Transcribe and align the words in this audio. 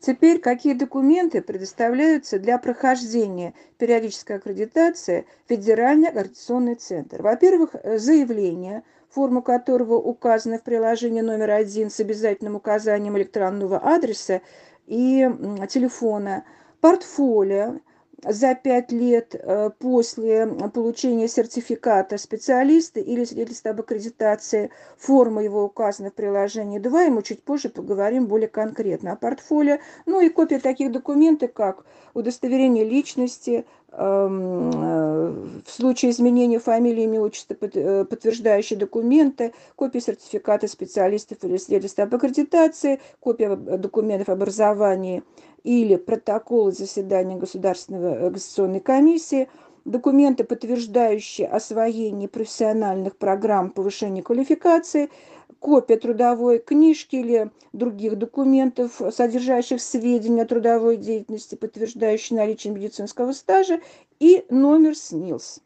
Теперь 0.00 0.40
какие 0.40 0.74
документы 0.74 1.40
предоставляются 1.40 2.38
для 2.38 2.58
прохождения 2.58 3.54
периодической 3.78 4.36
аккредитации 4.36 5.26
Федеральный 5.48 6.08
аккредитационный 6.08 6.74
центр? 6.74 7.22
Во-первых, 7.22 7.74
заявление, 7.84 8.82
форма 9.08 9.42
которого 9.42 9.94
указана 9.94 10.58
в 10.58 10.62
приложении 10.62 11.22
номер 11.22 11.50
один 11.52 11.90
с 11.90 11.98
обязательным 12.00 12.56
указанием 12.56 13.16
электронного 13.16 13.78
адреса 13.78 14.42
и 14.86 15.28
телефона, 15.68 16.44
портфолио, 16.80 17.80
за 18.22 18.54
пять 18.54 18.92
лет 18.92 19.34
э, 19.34 19.70
после 19.78 20.46
получения 20.72 21.28
сертификата 21.28 22.18
специалиста 22.18 23.00
или 23.00 23.24
свидетельства 23.24 23.72
об 23.72 23.80
аккредитации, 23.80 24.70
форма 24.96 25.42
его 25.42 25.64
указана 25.64 26.10
в 26.10 26.14
приложении 26.14 26.78
2, 26.78 27.04
и 27.04 27.10
мы 27.10 27.22
чуть 27.22 27.42
позже 27.42 27.68
поговорим 27.68 28.26
более 28.26 28.48
конкретно 28.48 29.12
о 29.12 29.16
портфолио. 29.16 29.78
Ну 30.06 30.20
и 30.20 30.28
копия 30.28 30.58
таких 30.58 30.92
документов, 30.92 31.52
как 31.52 31.84
удостоверение 32.14 32.84
личности, 32.84 33.66
эм, 33.92 34.70
случае 35.76 36.10
изменения 36.10 36.58
фамилии, 36.58 37.04
имя, 37.04 37.20
отчества, 37.20 37.56
э, 37.60 38.04
подтверждающие 38.04 38.78
документы, 38.78 39.52
копия 39.76 40.00
сертификата 40.00 40.66
специалистов 40.68 41.38
или 41.42 41.56
свидетельства 41.56 42.04
об 42.04 42.14
аккредитации, 42.14 43.00
копия 43.20 43.54
документов 43.56 44.28
об 44.28 44.42
образовании 44.42 45.22
или 45.62 45.96
протоколы 45.96 46.72
заседания 46.72 47.36
Государственной 47.36 48.30
государственной 48.30 48.80
комиссии, 48.80 49.48
документы, 49.84 50.44
подтверждающие 50.44 51.46
освоение 51.46 52.28
профессиональных 52.28 53.16
программ 53.16 53.70
повышения 53.70 54.22
квалификации, 54.22 55.10
копия 55.58 55.96
трудовой 55.96 56.58
книжки 56.58 57.16
или 57.16 57.50
других 57.72 58.16
документов, 58.16 59.00
содержащих 59.10 59.80
сведения 59.80 60.42
о 60.42 60.46
трудовой 60.46 60.96
деятельности, 60.96 61.54
подтверждающие 61.54 62.38
наличие 62.38 62.72
медицинского 62.72 63.32
стажа, 63.32 63.80
и 64.18 64.44
номер 64.48 64.96
СНИЛС. 64.96 65.60